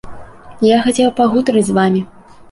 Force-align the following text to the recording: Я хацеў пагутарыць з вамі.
Я 0.67 0.77
хацеў 0.85 1.11
пагутарыць 1.19 1.63
з 1.67 1.75
вамі. 1.79 2.01